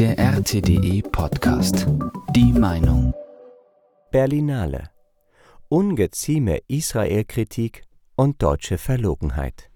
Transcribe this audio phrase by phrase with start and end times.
[0.00, 1.86] Der RTDE Podcast.
[2.34, 3.12] Die Meinung.
[4.10, 4.88] Berlinale.
[5.68, 7.82] Ungezieme Israel-Kritik
[8.16, 9.70] und deutsche Verlogenheit.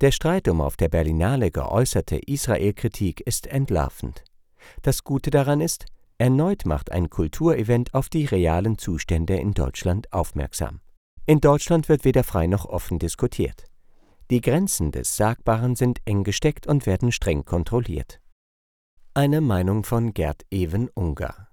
[0.00, 4.24] Der Streit um auf der Berlinale geäußerte Israel-Kritik ist entlarvend.
[4.80, 5.84] Das Gute daran ist,
[6.16, 10.80] erneut macht ein Kulturevent auf die realen Zustände in Deutschland aufmerksam.
[11.26, 13.64] In Deutschland wird weder frei noch offen diskutiert.
[14.30, 18.22] Die Grenzen des Sagbaren sind eng gesteckt und werden streng kontrolliert.
[19.18, 21.48] Eine Meinung von Gerd Even Ungar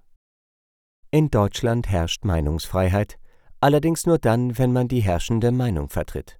[1.10, 3.18] In Deutschland herrscht Meinungsfreiheit,
[3.58, 6.38] allerdings nur dann, wenn man die herrschende Meinung vertritt.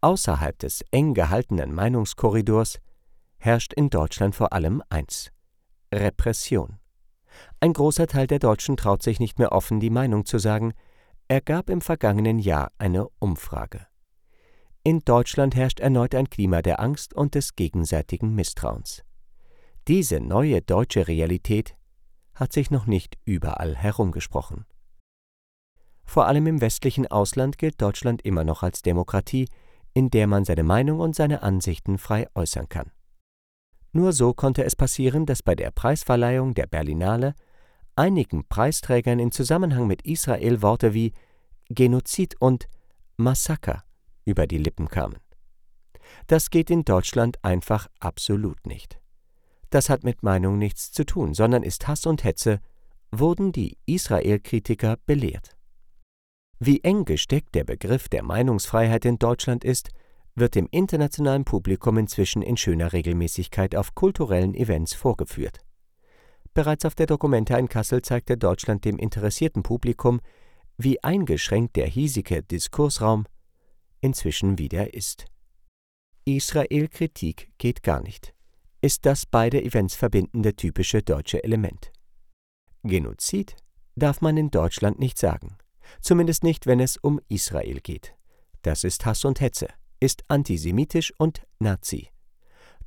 [0.00, 2.78] Außerhalb des eng gehaltenen Meinungskorridors
[3.36, 5.32] herrscht in Deutschland vor allem eins
[5.94, 6.78] Repression.
[7.60, 10.72] Ein großer Teil der Deutschen traut sich nicht mehr offen die Meinung zu sagen,
[11.28, 13.86] ergab im vergangenen Jahr eine Umfrage.
[14.82, 19.04] In Deutschland herrscht erneut ein Klima der Angst und des gegenseitigen Misstrauens.
[19.88, 21.74] Diese neue deutsche Realität
[22.34, 24.66] hat sich noch nicht überall herumgesprochen.
[26.04, 29.48] Vor allem im westlichen Ausland gilt Deutschland immer noch als Demokratie,
[29.94, 32.92] in der man seine Meinung und seine Ansichten frei äußern kann.
[33.92, 37.34] Nur so konnte es passieren, dass bei der Preisverleihung der Berlinale
[37.96, 41.14] einigen Preisträgern in Zusammenhang mit Israel Worte wie
[41.70, 42.68] Genozid und
[43.16, 43.84] Massaker
[44.26, 45.16] über die Lippen kamen.
[46.26, 48.97] Das geht in Deutschland einfach absolut nicht.
[49.70, 52.60] Das hat mit Meinung nichts zu tun, sondern ist Hass und Hetze,
[53.10, 55.56] wurden die Israel-Kritiker belehrt.
[56.58, 59.90] Wie eng gesteckt der Begriff der Meinungsfreiheit in Deutschland ist,
[60.34, 65.60] wird dem internationalen Publikum inzwischen in schöner Regelmäßigkeit auf kulturellen Events vorgeführt.
[66.54, 70.20] Bereits auf der Dokumente in Kassel zeigte Deutschland dem interessierten Publikum,
[70.76, 73.26] wie eingeschränkt der hiesige Diskursraum
[74.00, 75.26] inzwischen wieder ist.
[76.24, 78.34] Israel-Kritik geht gar nicht.
[78.80, 81.92] Ist das beide Events verbindende typische deutsche Element.
[82.84, 83.56] Genozid
[83.96, 85.58] darf man in Deutschland nicht sagen.
[86.00, 88.14] Zumindest nicht, wenn es um Israel geht.
[88.62, 89.66] Das ist Hass und Hetze,
[89.98, 92.08] ist antisemitisch und Nazi.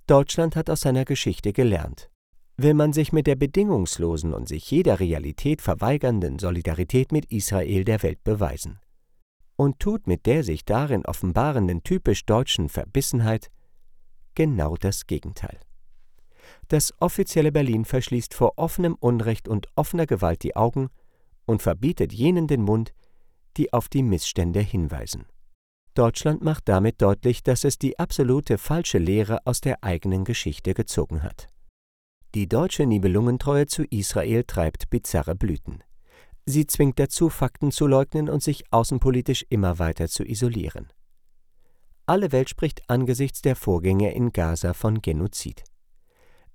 [0.07, 2.09] Deutschland hat aus seiner Geschichte gelernt.
[2.56, 8.01] Will man sich mit der bedingungslosen und sich jeder Realität verweigernden Solidarität mit Israel der
[8.01, 8.80] Welt beweisen
[9.57, 13.51] und tut mit der sich darin offenbarenden typisch deutschen Verbissenheit
[14.35, 15.59] genau das Gegenteil.
[16.67, 20.89] Das offizielle Berlin verschließt vor offenem Unrecht und offener Gewalt die Augen
[21.45, 22.94] und verbietet jenen den Mund,
[23.57, 25.25] die auf die Missstände hinweisen.
[25.94, 31.22] Deutschland macht damit deutlich, dass es die absolute falsche Lehre aus der eigenen Geschichte gezogen
[31.22, 31.47] hat.
[32.34, 35.83] Die deutsche Nibelungentreue zu Israel treibt bizarre Blüten.
[36.45, 40.88] Sie zwingt dazu, Fakten zu leugnen und sich außenpolitisch immer weiter zu isolieren.
[42.06, 45.63] Alle Welt spricht angesichts der Vorgänge in Gaza von Genozid.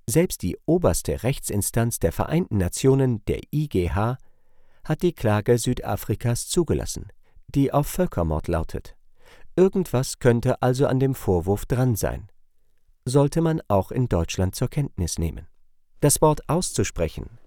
[0.08, 4.18] Selbst die oberste Rechtsinstanz der Vereinten Nationen, der IGH,
[4.84, 7.08] hat die Klage Südafrikas zugelassen,
[7.48, 8.96] die auf Völkermord lautet.
[9.56, 12.28] Irgendwas könnte also an dem Vorwurf dran sein.
[13.04, 15.46] Sollte man auch in Deutschland zur Kenntnis nehmen.
[16.00, 17.38] Das Wort auszusprechen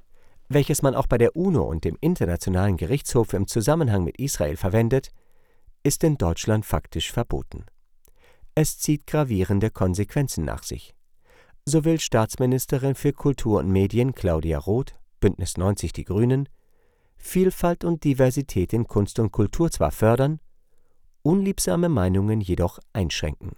[0.50, 5.12] welches man auch bei der UNO und dem Internationalen Gerichtshof im Zusammenhang mit Israel verwendet,
[5.84, 7.66] ist in Deutschland faktisch verboten.
[8.56, 10.96] Es zieht gravierende Konsequenzen nach sich.
[11.69, 16.50] So will Staatsministerin für Kultur und Medien Claudia Roth, Bündnis 90 Die Grünen,
[17.16, 20.40] Vielfalt und Diversität in Kunst und Kultur zwar fördern,
[21.22, 23.52] unliebsame Meinungen jedoch einschränken.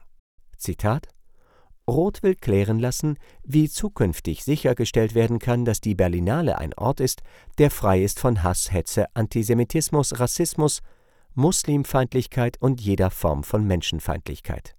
[0.57, 1.07] Zitat
[1.87, 7.23] Roth will klären lassen, wie zukünftig sichergestellt werden kann, dass die Berlinale ein Ort ist,
[7.59, 10.81] der frei ist von Hass, Hetze, Antisemitismus, Rassismus,
[11.33, 14.75] Muslimfeindlichkeit und jeder Form von Menschenfeindlichkeit.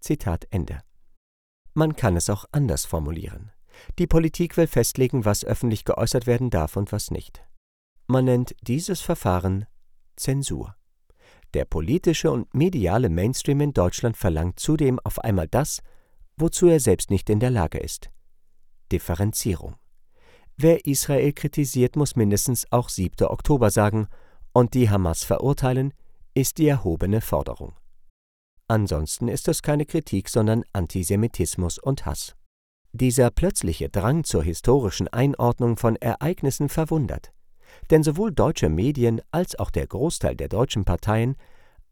[0.00, 0.82] Zitat Ende.
[1.78, 3.50] Man kann es auch anders formulieren.
[3.98, 7.44] Die Politik will festlegen, was öffentlich geäußert werden darf und was nicht.
[8.06, 9.66] Man nennt dieses Verfahren
[10.16, 10.74] Zensur.
[11.52, 15.82] Der politische und mediale Mainstream in Deutschland verlangt zudem auf einmal das,
[16.38, 18.10] wozu er selbst nicht in der Lage ist.
[18.90, 19.76] Differenzierung.
[20.56, 23.26] Wer Israel kritisiert, muss mindestens auch 7.
[23.26, 24.08] Oktober sagen
[24.54, 25.92] und die Hamas verurteilen,
[26.32, 27.74] ist die erhobene Forderung.
[28.68, 32.34] Ansonsten ist es keine Kritik, sondern Antisemitismus und Hass.
[32.92, 37.32] Dieser plötzliche Drang zur historischen Einordnung von Ereignissen verwundert,
[37.90, 41.36] denn sowohl deutsche Medien als auch der Großteil der deutschen Parteien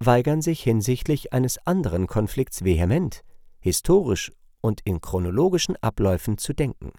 [0.01, 3.23] weigern sich hinsichtlich eines anderen Konflikts vehement,
[3.61, 6.93] historisch und in chronologischen Abläufen zu denken.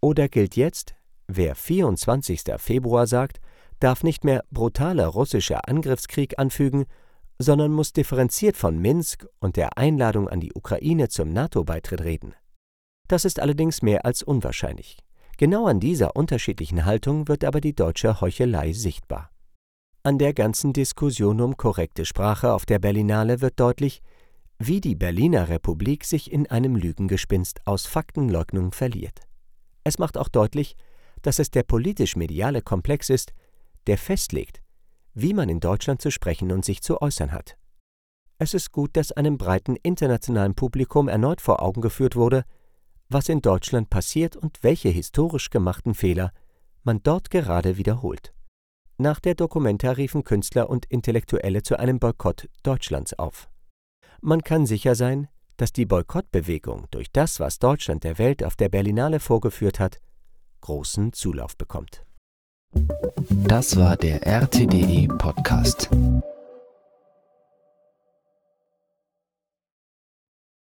[0.00, 0.94] Oder gilt jetzt,
[1.26, 2.42] wer 24.
[2.58, 3.40] Februar sagt,
[3.80, 6.86] darf nicht mehr brutaler russischer Angriffskrieg anfügen,
[7.38, 12.34] sondern muss differenziert von Minsk und der Einladung an die Ukraine zum NATO-Beitritt reden.
[13.08, 14.98] Das ist allerdings mehr als unwahrscheinlich.
[15.36, 19.30] Genau an dieser unterschiedlichen Haltung wird aber die deutsche Heuchelei sichtbar.
[20.02, 24.02] An der ganzen Diskussion um korrekte Sprache auf der Berlinale wird deutlich,
[24.58, 29.20] wie die Berliner Republik sich in einem Lügengespinst aus Faktenleugnung verliert.
[29.84, 30.76] Es macht auch deutlich,
[31.22, 33.32] dass es der politisch-mediale Komplex ist,
[33.86, 34.62] der festlegt,
[35.16, 37.56] wie man in Deutschland zu sprechen und sich zu äußern hat.
[38.38, 42.44] Es ist gut, dass einem breiten internationalen Publikum erneut vor Augen geführt wurde,
[43.08, 46.32] was in Deutschland passiert und welche historisch gemachten Fehler
[46.84, 48.34] man dort gerade wiederholt.
[48.98, 53.48] Nach der Dokumenta riefen Künstler und Intellektuelle zu einem Boykott Deutschlands auf.
[54.20, 58.68] Man kann sicher sein, dass die Boykottbewegung durch das, was Deutschland der Welt auf der
[58.68, 59.98] Berlinale vorgeführt hat,
[60.60, 62.05] großen Zulauf bekommt.
[63.46, 65.88] Das war der RTDE Podcast.